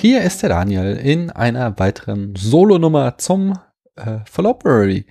[0.00, 3.58] Hier ist der Daniel in einer weiteren Solo-Nummer zum
[3.96, 5.06] äh, Library.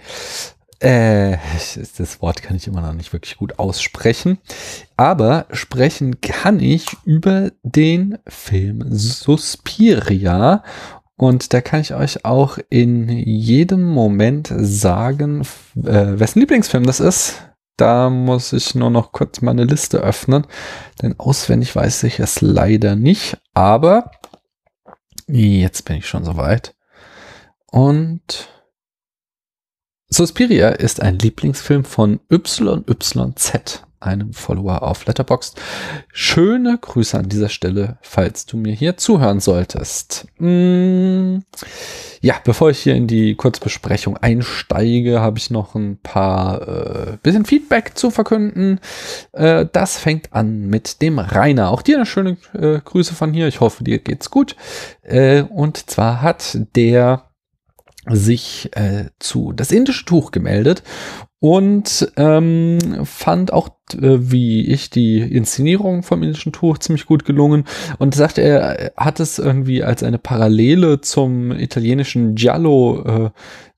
[0.80, 1.38] Äh,
[1.98, 4.40] das Wort kann ich immer noch nicht wirklich gut aussprechen.
[4.96, 10.64] Aber sprechen kann ich über den Film Suspiria.
[11.16, 15.42] Und da kann ich euch auch in jedem Moment sagen,
[15.76, 17.42] äh, wessen Lieblingsfilm das ist.
[17.76, 20.48] Da muss ich nur noch kurz meine Liste öffnen,
[21.02, 23.38] denn auswendig weiß ich es leider nicht.
[23.54, 24.12] Aber
[25.28, 26.74] Jetzt bin ich schon soweit.
[27.70, 28.50] Und
[30.10, 35.60] Suspiria ist ein Lieblingsfilm von YYZ, einem Follower auf Letterboxd.
[36.14, 40.28] Schöne Grüße an dieser Stelle, falls du mir hier zuhören solltest.
[40.38, 41.40] Mm,
[42.22, 47.44] ja, bevor ich hier in die Kurzbesprechung einsteige, habe ich noch ein paar äh, bisschen
[47.44, 48.80] Feedback zu verkünden.
[49.34, 51.70] Äh, das fängt an mit dem Rainer.
[51.70, 53.50] Auch dir eine schöne äh, Grüße von hier.
[53.50, 54.56] Ich hoffe, dir geht's gut.
[55.02, 57.27] Äh, und zwar hat der
[58.10, 60.84] sich äh, zu das indische Tuch gemeldet
[61.40, 67.66] und ähm, fand auch äh, wie ich die Inszenierung vom indischen Tuch ziemlich gut gelungen
[68.00, 73.30] und sagte er hat es irgendwie als eine Parallele zum italienischen Giallo äh,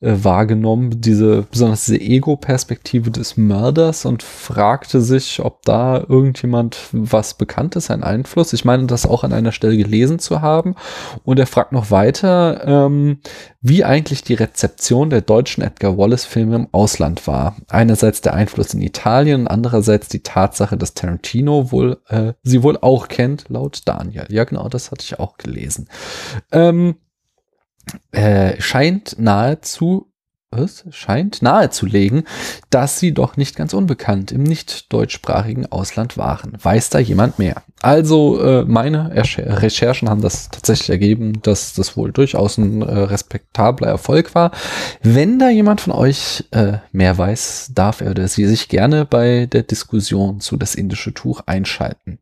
[0.02, 7.34] äh, wahrgenommen, diese besonders diese Ego-Perspektive des Mörders und fragte sich, ob da irgendjemand was
[7.34, 8.54] Bekanntes, ein Einfluss.
[8.54, 10.76] Ich meine, das auch an einer Stelle gelesen zu haben.
[11.26, 13.20] Und er fragt noch weiter, ähm,
[13.62, 17.49] wie eigentlich die Rezeption der deutschen Edgar Wallace-Filme im Ausland war.
[17.68, 23.08] Einerseits der Einfluss in Italien, andererseits die Tatsache, dass Tarantino wohl äh, sie wohl auch
[23.08, 24.26] kennt, laut Daniel.
[24.30, 25.90] Ja, genau, das hatte ich auch gelesen.
[26.52, 26.96] Ähm,
[28.12, 30.12] äh, scheint nahezu
[30.52, 30.84] was?
[30.90, 32.24] scheint nahezulegen,
[32.70, 36.58] dass sie doch nicht ganz unbekannt im nicht deutschsprachigen Ausland waren.
[36.62, 37.64] Weiß da jemand mehr?
[37.82, 43.88] Also äh, meine Recherchen haben das tatsächlich ergeben, dass das wohl durchaus ein äh, respektabler
[43.88, 44.52] Erfolg war.
[45.02, 49.46] Wenn da jemand von euch äh, mehr weiß, darf er oder sie sich gerne bei
[49.46, 52.20] der Diskussion zu das indische Tuch einschalten.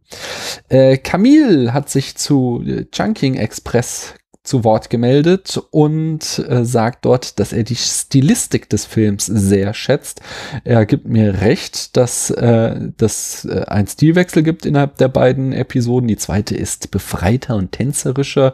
[0.70, 4.14] Äh, Camille hat sich zu Chunking Express
[4.48, 10.22] zu Wort gemeldet und äh, sagt dort, dass er die Stilistik des Films sehr schätzt.
[10.64, 16.08] Er gibt mir recht, dass äh, das äh, ein Stilwechsel gibt innerhalb der beiden Episoden.
[16.08, 18.54] Die zweite ist befreiter und tänzerischer,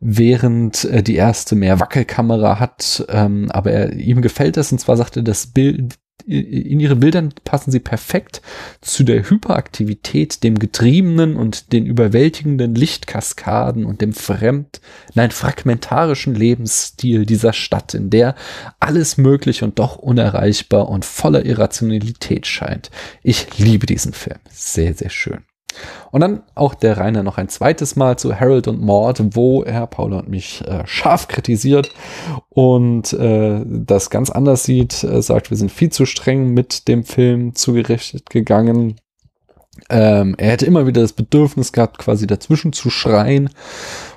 [0.00, 3.04] während äh, die erste mehr Wackelkamera hat.
[3.08, 5.96] Ähm, aber er, ihm gefällt das und zwar sagt er, das Bild,
[6.26, 8.42] in ihre Bildern passen sie perfekt
[8.80, 14.80] zu der Hyperaktivität, dem getriebenen und den überwältigenden Lichtkaskaden und dem fremd,
[15.14, 18.34] nein, fragmentarischen Lebensstil dieser Stadt, in der
[18.80, 22.90] alles möglich und doch unerreichbar und voller Irrationalität scheint.
[23.22, 24.38] Ich liebe diesen Film.
[24.50, 25.44] Sehr, sehr schön.
[26.10, 29.86] Und dann auch der Rainer noch ein zweites Mal zu Harold und Maud, wo er
[29.86, 31.90] Paula und mich äh, scharf kritisiert
[32.48, 37.04] und äh, das ganz anders sieht, äh, sagt, wir sind viel zu streng mit dem
[37.04, 38.96] Film zugerichtet gegangen.
[39.90, 43.50] Ähm, er hätte immer wieder das Bedürfnis gehabt, quasi dazwischen zu schreien.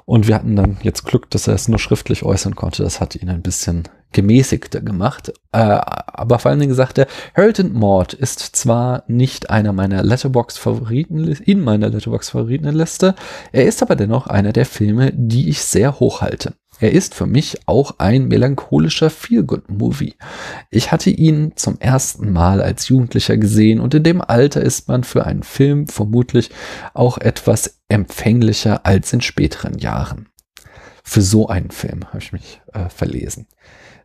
[0.06, 2.84] Und wir hatten dann jetzt Glück, dass er es nur schriftlich äußern konnte.
[2.84, 5.34] Das hat ihn ein bisschen gemäßigter gemacht.
[5.52, 11.28] Äh, aber vor allen Dingen sagt er, Harold Maud ist zwar nicht einer meiner Letterbox-Favoriten,
[11.28, 13.16] in meiner Letterbox-Favoritenliste,
[13.52, 16.54] er ist aber dennoch einer der Filme, die ich sehr hoch halte.
[16.82, 20.16] Er ist für mich auch ein melancholischer Feel-Good-Movie.
[20.70, 25.04] Ich hatte ihn zum ersten Mal als Jugendlicher gesehen und in dem Alter ist man
[25.04, 26.52] für einen Film vermutlich
[26.94, 30.30] auch etwas empfänglicher als in späteren Jahren.
[31.04, 33.48] Für so einen Film habe ich mich äh, verlesen.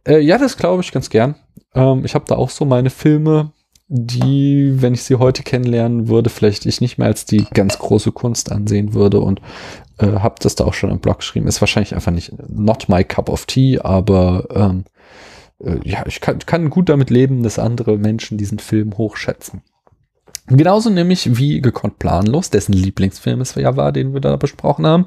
[0.07, 1.35] Äh, ja, das glaube ich ganz gern.
[1.75, 3.53] Ähm, ich habe da auch so meine Filme,
[3.89, 8.13] die, wenn ich sie heute kennenlernen würde, vielleicht ich nicht mehr als die ganz große
[8.13, 9.41] Kunst ansehen würde und
[9.99, 11.47] äh, habe das da auch schon im Blog geschrieben.
[11.47, 14.85] Ist wahrscheinlich einfach nicht not my cup of tea, aber ähm,
[15.63, 19.63] äh, ja, ich kann, kann gut damit leben, dass andere Menschen diesen Film hochschätzen.
[20.47, 25.07] Genauso nämlich wie gekonnt planlos, dessen Lieblingsfilm es ja war, den wir da besprochen haben.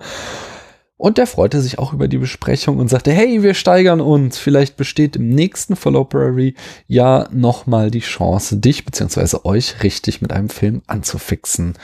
[0.98, 4.40] Und der freute sich auch über die Besprechung und sagte, hey, wir steigern uns.
[4.40, 6.56] Vielleicht besteht im nächsten Followberry
[6.88, 9.38] ja nochmal die Chance, dich bzw.
[9.44, 11.76] euch richtig mit einem Film anzufixen.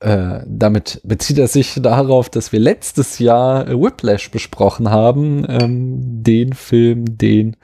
[0.00, 5.44] Äh, damit bezieht er sich darauf, dass wir letztes Jahr Whiplash besprochen haben.
[5.48, 7.56] Ähm, den Film, den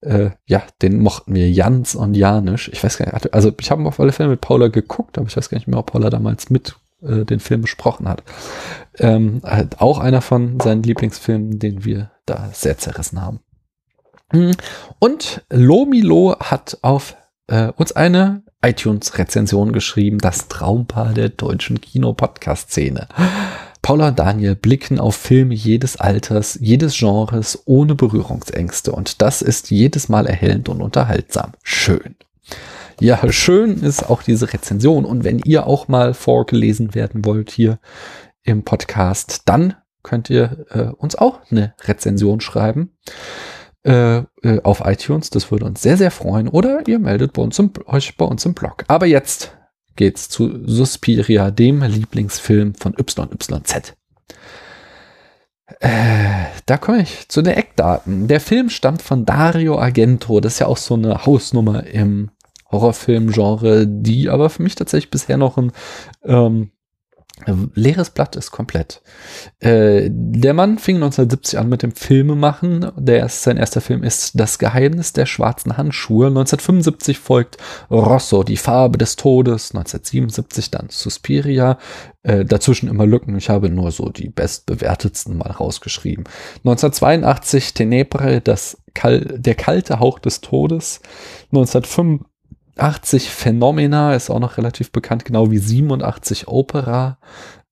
[0.00, 2.70] äh, ja, den mochten wir Jans und Janisch.
[2.72, 5.36] Ich weiß gar nicht, also ich habe auf alle Fälle mit Paula geguckt, aber ich
[5.36, 8.22] weiß gar nicht mehr, ob Paula damals mit äh, den Film besprochen hat.
[9.00, 13.40] Ähm, halt auch einer von seinen Lieblingsfilmen, den wir da sehr zerrissen haben.
[14.32, 14.52] Hm.
[14.98, 17.16] Und Lomilo hat auf
[17.46, 23.08] äh, uns eine iTunes-Rezension geschrieben, das Traumpaar der deutschen Kino-Podcast-Szene.
[23.82, 29.70] Paula und Daniel blicken auf Filme jedes Alters, jedes Genres ohne Berührungsängste und das ist
[29.70, 31.52] jedes Mal erhellend und unterhaltsam.
[31.62, 32.16] Schön.
[33.00, 37.78] Ja, schön ist auch diese Rezension und wenn ihr auch mal vorgelesen werden wollt hier
[38.42, 42.96] im Podcast, dann könnt ihr äh, uns auch eine Rezension schreiben
[43.84, 45.30] äh, äh auf iTunes.
[45.30, 46.48] Das würde uns sehr, sehr freuen.
[46.48, 48.84] Oder ihr meldet bei uns im, euch bei uns im Blog.
[48.88, 49.56] Aber jetzt
[49.96, 53.94] geht's zu Suspiria, dem Lieblingsfilm von YYZ.
[55.80, 58.28] Äh, da komme ich zu den Eckdaten.
[58.28, 60.40] Der Film stammt von Dario Argento.
[60.40, 62.30] Das ist ja auch so eine Hausnummer im
[62.70, 65.72] Horrorfilm-Genre, die aber für mich tatsächlich bisher noch ein
[66.24, 66.70] ähm,
[67.74, 69.00] Leeres Blatt ist komplett.
[69.60, 72.90] Äh, der Mann fing 1970 an mit dem Filmemachen.
[72.96, 76.26] Der sein erster Film ist Das Geheimnis der schwarzen Handschuhe.
[76.26, 77.56] 1975 folgt
[77.90, 79.74] Rosso, die Farbe des Todes.
[79.74, 81.78] 1977 dann Suspiria.
[82.22, 83.36] Äh, dazwischen immer Lücken.
[83.38, 86.24] Ich habe nur so die bestbewertetsten mal rausgeschrieben.
[86.64, 91.00] 1982 Tenebre, das Kal der kalte Hauch des Todes.
[91.52, 92.27] 1985
[92.78, 97.18] 80 Phenomena ist auch noch relativ bekannt, genau wie 87 Opera.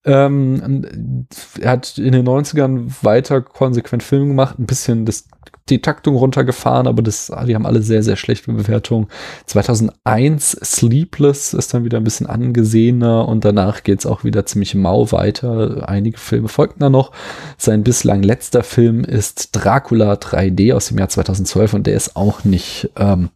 [0.05, 1.27] Ähm,
[1.61, 5.27] er hat in den 90ern weiter konsequent Filme gemacht, ein bisschen das,
[5.69, 9.09] die Taktung runtergefahren, aber das, die haben alle sehr, sehr schlechte Bewertungen.
[9.47, 15.11] 2001 Sleepless ist dann wieder ein bisschen angesehener und danach geht's auch wieder ziemlich mau
[15.11, 15.89] weiter.
[15.89, 17.11] Einige Filme folgten da noch.
[17.59, 22.45] Sein bislang letzter Film ist Dracula 3D aus dem Jahr 2012 und der ist auch
[22.45, 23.31] nicht ähm,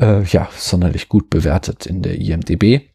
[0.00, 2.90] äh, ja, sonderlich gut bewertet in der IMDB.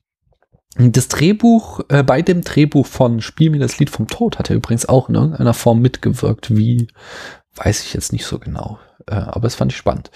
[0.78, 4.58] Das Drehbuch, äh, bei dem Drehbuch von Spiel mir das Lied vom Tod hat er
[4.58, 6.56] übrigens auch in irgendeiner Form mitgewirkt.
[6.56, 6.88] Wie,
[7.56, 8.78] weiß ich jetzt nicht so genau.
[9.08, 10.12] Äh, aber es fand ich spannend.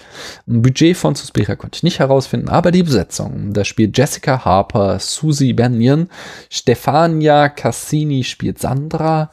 [0.46, 3.54] Ein Budget von Suspiria konnte ich nicht herausfinden, aber die Besetzung.
[3.54, 6.08] Da spielt Jessica Harper, Susie Bennion,
[6.50, 9.30] Stefania Cassini spielt Sandra,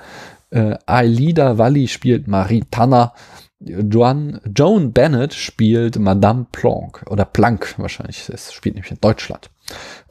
[0.52, 3.14] äh, Ailida Walli spielt Marie Tanner,
[3.60, 8.30] Joan, Joan Bennett spielt Madame Planck oder Planck wahrscheinlich.
[8.30, 9.50] Es spielt nämlich in Deutschland.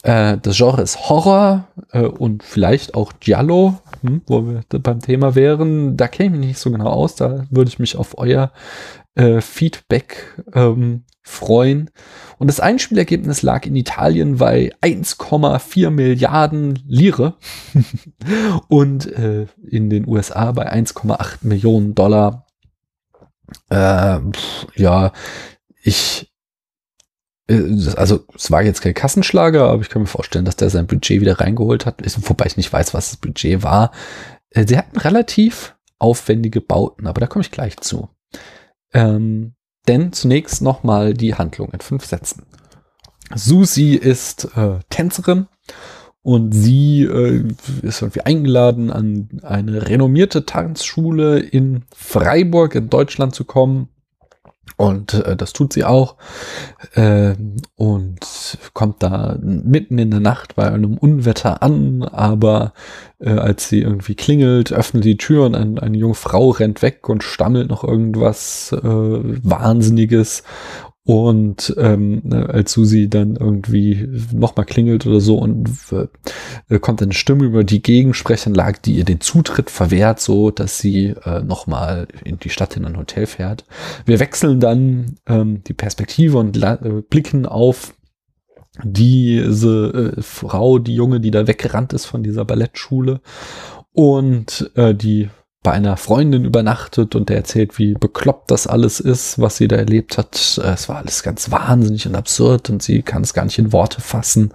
[0.03, 5.35] Äh, das Genre ist Horror äh, und vielleicht auch Giallo, hm, wo wir beim Thema
[5.35, 5.97] wären.
[5.97, 7.15] Da kenne ich nicht so genau aus.
[7.15, 8.51] Da würde ich mich auf euer
[9.15, 11.91] äh, Feedback ähm, freuen.
[12.39, 17.35] Und das Einspielergebnis lag in Italien bei 1,4 Milliarden Lire
[18.69, 22.47] und äh, in den USA bei 1,8 Millionen Dollar
[23.71, 24.19] äh,
[24.75, 25.13] ja,
[25.83, 26.33] ich,
[27.49, 27.61] äh,
[27.97, 31.21] also es war jetzt kein Kassenschlager, aber ich kann mir vorstellen, dass der sein Budget
[31.21, 33.93] wieder reingeholt hat, wobei ich nicht weiß, was das Budget war.
[34.51, 38.09] Äh, sie hatten relativ aufwendige Bauten, aber da komme ich gleich zu.
[38.93, 39.55] Ähm,
[39.89, 42.45] denn zunächst nochmal die Handlung in fünf Sätzen.
[43.35, 45.47] Susi ist äh, Tänzerin
[46.23, 47.45] und sie äh,
[47.83, 53.89] ist irgendwie eingeladen, an eine renommierte Tanzschule in Freiburg in Deutschland zu kommen.
[54.77, 56.17] Und äh, das tut sie auch.
[56.95, 57.35] Äh,
[57.77, 62.03] und kommt da mitten in der Nacht bei einem Unwetter an.
[62.03, 62.73] Aber
[63.19, 67.09] äh, als sie irgendwie klingelt, öffnet die Tür und ein, eine junge Frau rennt weg
[67.09, 70.43] und stammelt noch irgendwas äh, Wahnsinniges.
[71.07, 75.71] Und ähm, ne, als Susi dann irgendwie nochmal klingelt oder so und
[76.69, 81.15] äh, kommt eine Stimme über die Gegensprechanlage, die ihr den Zutritt verwehrt, so dass sie
[81.25, 83.65] äh, nochmal in die Stadt in ein Hotel fährt.
[84.05, 86.77] Wir wechseln dann ähm, die Perspektive und äh,
[87.09, 87.95] blicken auf
[88.83, 93.21] diese äh, Frau, die Junge, die da weggerannt ist von dieser Ballettschule
[93.93, 95.31] und äh, die
[95.67, 99.75] bei einer Freundin übernachtet und der erzählt, wie bekloppt das alles ist, was sie da
[99.75, 100.37] erlebt hat.
[100.37, 104.01] Es war alles ganz wahnsinnig und absurd und sie kann es gar nicht in Worte
[104.01, 104.53] fassen.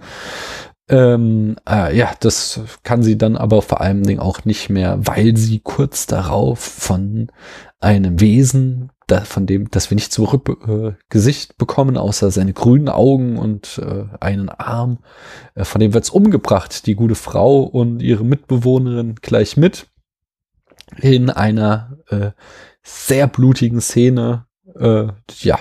[0.88, 5.36] Ähm, äh, ja, das kann sie dann aber vor allen Dingen auch nicht mehr, weil
[5.36, 7.30] sie kurz darauf von
[7.78, 12.88] einem Wesen, da, von dem, dass wir nicht zurück äh, Gesicht bekommen, außer seine grünen
[12.88, 15.00] Augen und äh, einen Arm,
[15.56, 19.91] äh, von dem wird's umgebracht, die gute Frau und ihre Mitbewohnerin gleich mit
[20.98, 22.30] in einer äh,
[22.82, 24.46] sehr blutigen Szene.
[24.78, 25.08] Äh,
[25.40, 25.58] ja,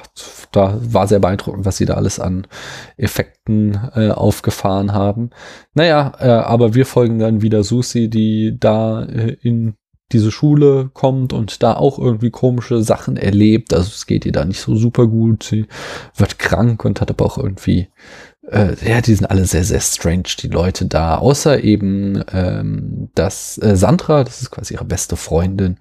[0.52, 2.48] da war sehr beeindruckend, was sie da alles an
[2.98, 5.32] Effekten äh, aufgefahren haben.
[5.74, 9.76] Naja, äh, aber wir folgen dann wieder Susi, die da äh, in
[10.12, 13.74] diese Schule kommt und da auch irgendwie komische Sachen erlebt.
[13.74, 15.44] Also es geht ihr da nicht so super gut.
[15.44, 15.68] Sie
[16.16, 17.88] wird krank und hat aber auch irgendwie
[18.48, 21.17] äh, ja, die sind alle sehr, sehr strange, die Leute da.
[21.17, 25.77] Außer eben, ähm, dass äh, Sandra, das ist quasi ihre beste Freundin,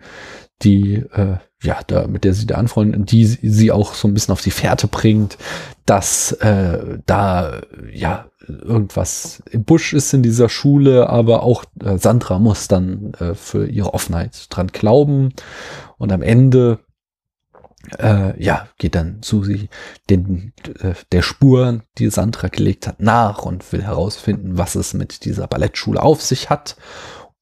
[0.62, 4.32] die, äh, ja, da, mit der sie da anfreunden, die sie auch so ein bisschen
[4.32, 5.38] auf die Fährte bringt,
[5.86, 7.60] dass äh, da,
[7.92, 13.34] ja, irgendwas im Busch ist in dieser Schule, aber auch äh, Sandra muss dann äh,
[13.34, 15.32] für ihre Offenheit dran glauben.
[15.98, 16.78] Und am Ende
[17.98, 19.68] äh, ja, geht dann Susi
[20.08, 25.24] den, äh, der Spur, die Sandra gelegt hat, nach und will herausfinden, was es mit
[25.24, 26.76] dieser Ballettschule auf sich hat.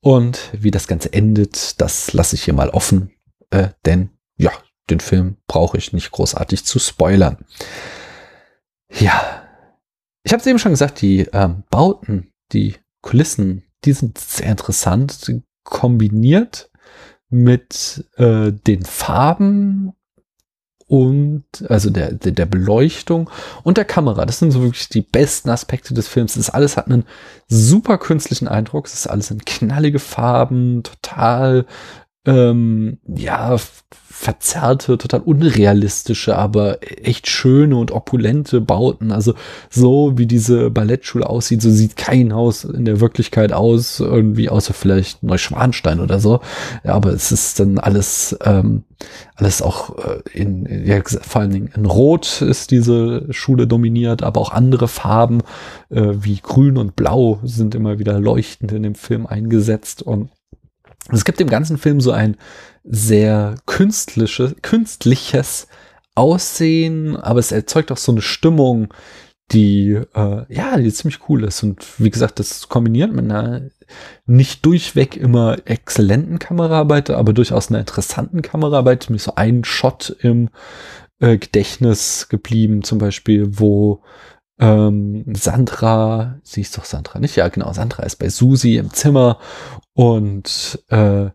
[0.00, 3.10] Und wie das Ganze endet, das lasse ich hier mal offen,
[3.50, 4.52] äh, denn ja,
[4.90, 7.38] den Film brauche ich nicht großartig zu spoilern.
[8.90, 9.42] Ja,
[10.22, 15.32] ich habe es eben schon gesagt, die ähm, Bauten, die Kulissen, die sind sehr interessant,
[15.64, 16.70] kombiniert
[17.28, 19.92] mit äh, den Farben
[20.88, 23.30] und also der, der, der Beleuchtung
[23.62, 24.24] und der Kamera.
[24.26, 26.34] Das sind so wirklich die besten Aspekte des Films.
[26.34, 27.04] Das alles hat einen
[27.46, 28.86] super künstlichen Eindruck.
[28.86, 31.66] Es ist alles in knallige Farben, total
[32.28, 33.56] ähm, ja,
[33.90, 39.12] verzerrte, total unrealistische, aber echt schöne und opulente Bauten.
[39.12, 39.34] Also
[39.70, 44.74] so wie diese Ballettschule aussieht, so sieht kein Haus in der Wirklichkeit aus, irgendwie außer
[44.74, 46.40] vielleicht Neuschwanstein oder so.
[46.84, 48.82] Ja, aber es ist dann alles, ähm,
[49.36, 54.40] alles auch äh, in, ja, vor allen Dingen in Rot ist diese Schule dominiert, aber
[54.40, 55.40] auch andere Farben
[55.88, 60.30] äh, wie Grün und Blau sind immer wieder leuchtend in dem Film eingesetzt und
[61.12, 62.36] es gibt im ganzen Film so ein
[62.84, 65.68] sehr künstliches, künstliches
[66.14, 68.92] Aussehen, aber es erzeugt auch so eine Stimmung,
[69.52, 71.62] die äh, ja, die ziemlich cool ist.
[71.62, 73.62] Und wie gesagt, das kombiniert mit einer
[74.26, 79.08] nicht durchweg immer exzellenten Kameraarbeit, aber durchaus einer interessanten Kameraarbeit.
[79.08, 80.50] Mir so ein Shot im
[81.20, 84.02] äh, Gedächtnis geblieben, zum Beispiel, wo
[84.58, 87.36] ähm, Sandra, sie ist doch Sandra, nicht?
[87.36, 89.38] Ja, genau, Sandra ist bei Susi im Zimmer
[89.94, 91.30] und äh,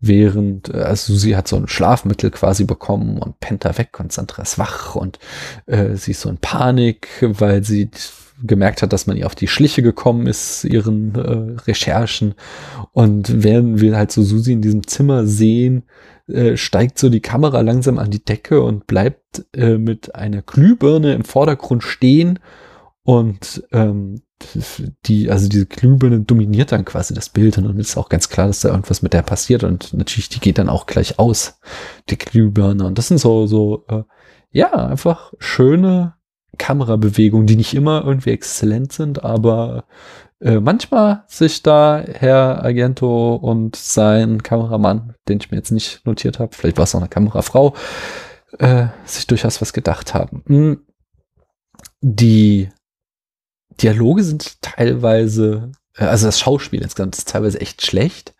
[0.00, 4.12] während, äh, also Susi hat so ein Schlafmittel quasi bekommen und pennt da weg und
[4.12, 5.18] Sandra ist wach und
[5.66, 7.90] äh, sie ist so in Panik, weil sie
[8.46, 12.34] gemerkt hat, dass man ihr auf die Schliche gekommen ist, ihren äh, Recherchen.
[12.92, 15.84] Und während wir halt so Susi in diesem Zimmer sehen,
[16.28, 21.14] äh, steigt so die Kamera langsam an die Decke und bleibt äh, mit einer Glühbirne
[21.14, 22.38] im Vordergrund stehen
[23.02, 24.22] und ähm,
[25.06, 28.46] die, also diese Glühbirne dominiert dann quasi das Bild und dann ist auch ganz klar,
[28.46, 31.60] dass da irgendwas mit der passiert und natürlich, die geht dann auch gleich aus,
[32.10, 32.84] die Glühbirne.
[32.84, 34.02] Und das sind so, so, äh,
[34.50, 36.14] ja, einfach schöne
[36.58, 39.84] Kamerabewegungen, die nicht immer irgendwie exzellent sind, aber
[40.40, 46.38] äh, manchmal sich da Herr Argento und sein Kameramann, den ich mir jetzt nicht notiert
[46.38, 47.74] habe, vielleicht war es auch eine Kamerafrau,
[48.58, 50.42] äh, sich durchaus was gedacht haben.
[50.46, 50.80] Hm.
[52.00, 52.68] Die
[53.80, 58.34] Dialoge sind teilweise, äh, also das Schauspiel insgesamt ist teilweise echt schlecht.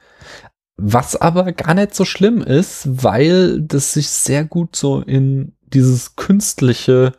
[0.76, 6.16] Was aber gar nicht so schlimm ist, weil das sich sehr gut so in dieses
[6.16, 7.12] künstliche,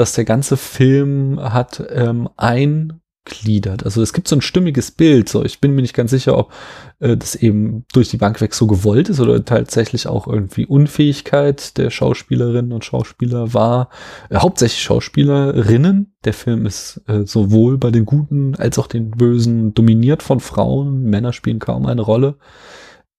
[0.00, 3.84] dass der ganze Film hat, ähm, ein gliedert.
[3.84, 5.28] Also es gibt so ein stimmiges Bild.
[5.28, 6.52] So, ich bin mir nicht ganz sicher, ob
[6.98, 11.76] äh, das eben durch die Bank weg so gewollt ist oder tatsächlich auch irgendwie Unfähigkeit
[11.76, 13.90] der Schauspielerinnen und Schauspieler war.
[14.30, 16.14] Äh, hauptsächlich Schauspielerinnen.
[16.24, 21.02] Der Film ist äh, sowohl bei den Guten als auch den Bösen dominiert von Frauen.
[21.04, 22.36] Männer spielen kaum eine Rolle.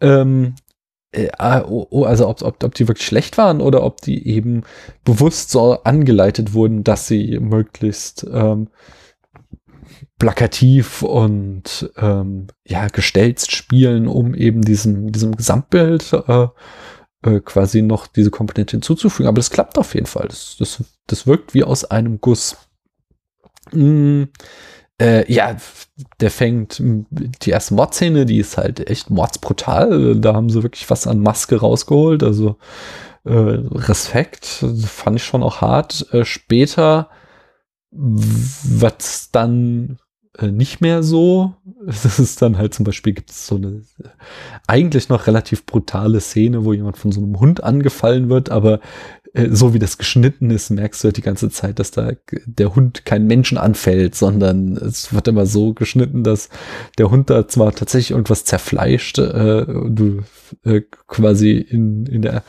[0.02, 0.56] Ähm,
[1.12, 4.28] äh, ah, oh, oh, also ob, ob, ob die wirklich schlecht waren oder ob die
[4.28, 4.64] eben
[5.04, 8.70] bewusst so angeleitet wurden, dass sie möglichst ähm,
[10.20, 16.48] plakativ und ähm, ja gestelzt spielen, um eben diesem diesem Gesamtbild äh,
[17.24, 19.28] äh, quasi noch diese Komponente hinzuzufügen.
[19.28, 20.28] Aber das klappt auf jeden Fall.
[20.28, 22.58] Das, das, das wirkt wie aus einem Guss.
[23.72, 24.24] Mm,
[25.00, 25.56] äh, ja,
[26.20, 30.16] der fängt die erste Mordszene, die ist halt echt mordsbrutal.
[30.16, 32.24] Da haben sie wirklich was an Maske rausgeholt.
[32.24, 32.58] Also
[33.26, 34.46] äh, Respekt,
[34.86, 36.14] fand ich schon auch hart.
[36.14, 37.10] Äh, später
[37.92, 39.98] was dann
[40.38, 41.54] äh, nicht mehr so.
[41.86, 43.82] Das ist dann halt zum Beispiel gibt es so eine
[44.68, 48.80] eigentlich noch relativ brutale Szene, wo jemand von so einem Hund angefallen wird, aber
[49.34, 52.12] so wie das geschnitten ist, merkst du halt die ganze Zeit, dass da
[52.46, 56.50] der Hund keinen Menschen anfällt, sondern es wird immer so geschnitten, dass
[56.98, 60.24] der Hund da zwar tatsächlich irgendwas zerfleischt, äh, du
[60.64, 62.44] äh, quasi in, in der,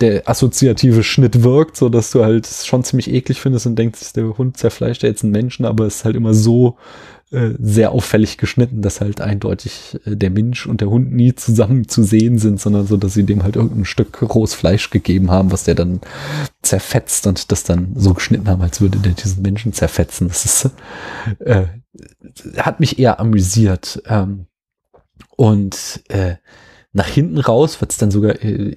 [0.00, 4.38] der assoziative Schnitt wirkt, so dass du halt schon ziemlich eklig findest und denkst, der
[4.38, 6.76] Hund zerfleischt ja jetzt einen Menschen, aber es ist halt immer so
[7.32, 11.86] äh, sehr auffällig geschnitten, dass halt eindeutig äh, der Mensch und der Hund nie zusammen
[11.86, 15.52] zu sehen sind, sondern so, dass sie dem halt irgendein Stück rohes Fleisch gegeben haben,
[15.52, 16.00] was der dann
[16.62, 20.26] zerfetzt und das dann so geschnitten haben, als würde der diesen Menschen zerfetzen.
[20.26, 20.70] Das ist,
[21.38, 21.66] äh,
[22.56, 24.02] hat mich eher amüsiert.
[24.06, 24.46] Ähm,
[25.36, 26.34] und äh,
[26.92, 28.70] nach hinten raus wird es dann sogar äh,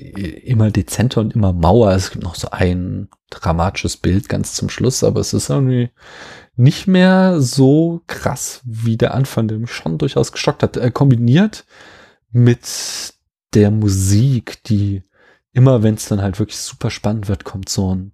[0.46, 1.92] immer dezenter und immer mauer.
[1.94, 5.90] Es gibt noch so ein dramatisches Bild ganz zum Schluss, aber es ist irgendwie
[6.56, 10.78] nicht mehr so krass wie der Anfang, der mich schon durchaus geschockt hat.
[10.78, 11.66] Äh, kombiniert
[12.32, 13.14] mit
[13.54, 15.04] der Musik, die
[15.52, 18.14] immer, wenn es dann halt wirklich super spannend wird, kommt so ein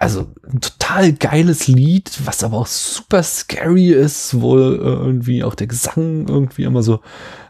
[0.00, 5.54] also ein total geiles Lied, was aber auch super scary ist, wo äh, irgendwie auch
[5.54, 7.00] der Gesang irgendwie immer so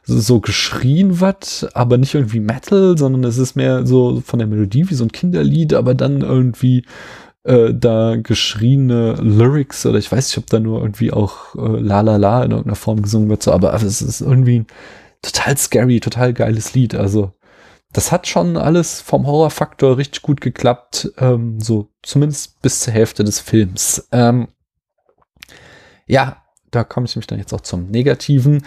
[0.06, 4.90] so geschrien wird, aber nicht irgendwie Metal, sondern es ist mehr so von der Melodie
[4.90, 6.84] wie so ein Kinderlied, aber dann irgendwie
[7.44, 12.00] äh, da geschriene Lyrics oder ich weiß nicht, ob da nur irgendwie auch äh, La
[12.00, 14.66] La La in irgendeiner Form gesungen wird, so, aber es ist irgendwie ein
[15.22, 16.94] total scary, total geiles Lied.
[16.94, 17.32] Also
[17.92, 23.24] das hat schon alles vom Horrorfaktor richtig gut geklappt, ähm, so zumindest bis zur Hälfte
[23.24, 24.08] des Films.
[24.10, 24.48] Ähm,
[26.06, 28.62] ja, da komme ich mich dann jetzt auch zum Negativen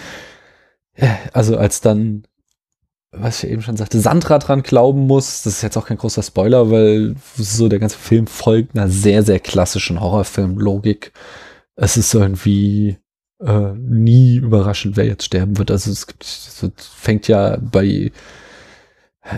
[1.34, 2.24] also als dann,
[3.22, 6.24] was ich eben schon sagte, Sandra dran glauben muss, das ist jetzt auch kein großer
[6.24, 11.12] Spoiler, weil so der ganze Film folgt einer sehr, sehr klassischen Horrorfilm-Logik.
[11.76, 12.98] Es ist irgendwie
[13.40, 15.72] äh, nie überraschend, wer jetzt sterben wird.
[15.72, 18.12] Also es gibt, es fängt ja bei,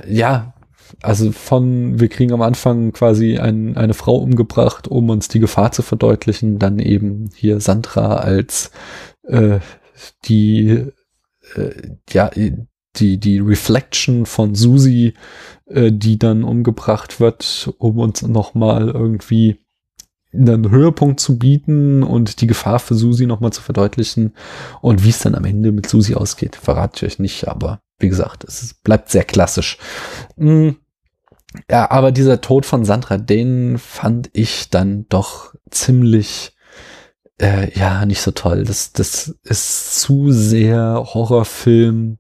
[0.08, 0.54] ja,
[1.02, 5.72] also von, wir kriegen am Anfang quasi ein, eine Frau umgebracht, um uns die Gefahr
[5.72, 8.72] zu verdeutlichen, dann eben hier Sandra als
[9.24, 9.60] äh,
[10.26, 10.92] die
[11.56, 11.72] äh,
[12.12, 12.32] ja,
[12.96, 15.14] die, die Reflection von Susi,
[15.68, 19.60] äh, die dann umgebracht wird, um uns nochmal irgendwie
[20.34, 24.36] einen Höhepunkt zu bieten und die Gefahr für Susi nochmal zu verdeutlichen.
[24.82, 28.10] Und wie es dann am Ende mit Susi ausgeht, verrate ich euch nicht, aber wie
[28.10, 29.78] gesagt, es bleibt sehr klassisch.
[30.36, 30.70] Mm,
[31.70, 36.56] ja, aber dieser Tod von Sandra, den fand ich dann doch ziemlich
[37.42, 38.64] äh, ja, nicht so toll.
[38.66, 42.20] Das, das ist zu sehr Horrorfilm,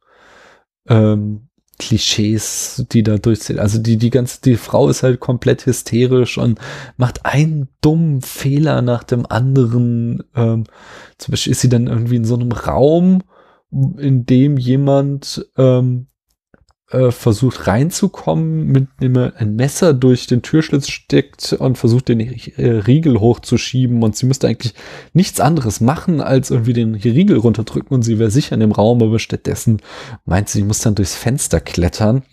[0.90, 3.58] ähm, Klischees, die da durchziehen.
[3.58, 6.60] Also die, die ganze, die Frau ist halt komplett hysterisch und
[6.98, 10.24] macht einen dummen Fehler nach dem anderen.
[10.36, 10.66] Ähm,
[11.18, 13.24] zum Beispiel ist sie dann irgendwie in so einem Raum,
[13.72, 16.08] in dem jemand ähm,
[16.92, 22.68] äh, versucht reinzukommen, mit er ein Messer durch den Türschlitz steckt und versucht den äh,
[22.68, 24.74] Riegel hochzuschieben und sie müsste eigentlich
[25.14, 29.02] nichts anderes machen, als irgendwie den Riegel runterdrücken und sie wäre sicher in dem Raum,
[29.04, 29.82] aber stattdessen
[30.26, 32.24] meint sie, sie muss dann durchs Fenster klettern.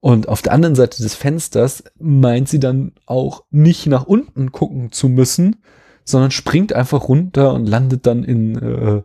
[0.00, 4.92] Und auf der anderen Seite des Fensters meint sie dann auch nicht nach unten gucken
[4.92, 5.56] zu müssen,
[6.04, 9.02] sondern springt einfach runter und landet dann in, äh,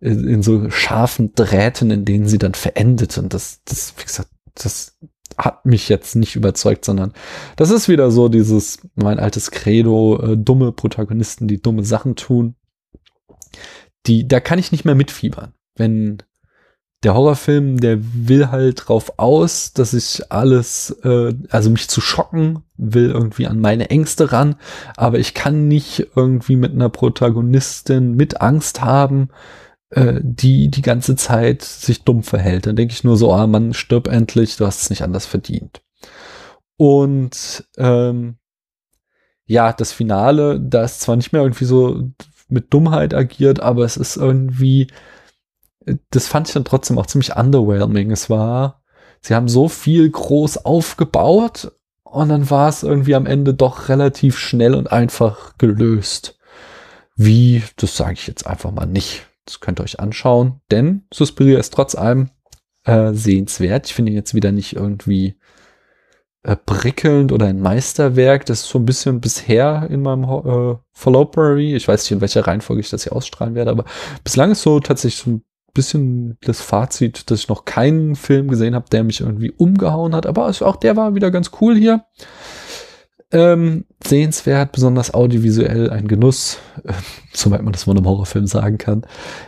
[0.00, 3.16] in, in so scharfen Drähten, in denen sie dann verendet.
[3.16, 4.98] Und das, das, wie gesagt, das
[5.36, 7.12] hat mich jetzt nicht überzeugt, sondern
[7.56, 12.54] das ist wieder so dieses, mein altes Credo, äh, dumme Protagonisten, die dumme Sachen tun.
[14.06, 15.54] Die, da kann ich nicht mehr mitfiebern.
[15.76, 16.22] Wenn
[17.04, 22.62] der Horrorfilm, der will halt drauf aus, dass ich alles, äh, also mich zu schocken,
[22.76, 24.56] will irgendwie an meine Ängste ran,
[24.96, 29.28] aber ich kann nicht irgendwie mit einer Protagonistin mit Angst haben,
[29.94, 32.66] äh, die die ganze Zeit sich dumm verhält.
[32.66, 35.82] Dann denke ich nur so, ah, man stirb endlich, du hast es nicht anders verdient.
[36.76, 38.36] Und ähm,
[39.46, 42.10] ja, das Finale, da ist zwar nicht mehr irgendwie so
[42.48, 44.88] mit Dummheit agiert, aber es ist irgendwie,
[46.10, 48.10] das fand ich dann trotzdem auch ziemlich underwhelming.
[48.10, 48.82] Es war,
[49.20, 54.38] sie haben so viel groß aufgebaut und dann war es irgendwie am Ende doch relativ
[54.38, 56.38] schnell und einfach gelöst.
[57.16, 59.26] Wie, das sage ich jetzt einfach mal nicht.
[59.44, 62.30] Das könnt ihr euch anschauen, denn Suspiria ist trotz allem
[62.84, 63.86] äh, sehenswert.
[63.86, 65.36] Ich finde ihn jetzt wieder nicht irgendwie
[66.42, 68.46] äh, prickelnd oder ein Meisterwerk.
[68.46, 71.74] Das ist so ein bisschen bisher in meinem äh, Followbury.
[71.74, 73.84] Ich weiß nicht, in welcher Reihenfolge ich das hier ausstrahlen werde, aber
[74.22, 78.74] bislang ist so tatsächlich so ein bisschen das Fazit, dass ich noch keinen Film gesehen
[78.74, 80.26] habe, der mich irgendwie umgehauen hat.
[80.26, 82.04] Aber auch der war wieder ganz cool hier.
[83.34, 86.92] Ähm, sehenswert, besonders audiovisuell, ein Genuss, äh,
[87.32, 89.02] soweit man das von einem Horrorfilm sagen kann.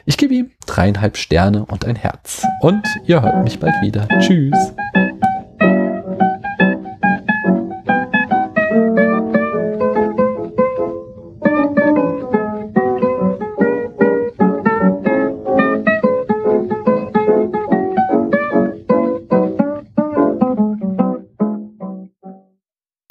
[0.04, 2.44] Ich gebe ihm dreieinhalb Sterne und ein Herz.
[2.60, 4.08] Und ihr hört mich bald wieder.
[4.20, 4.72] Tschüss.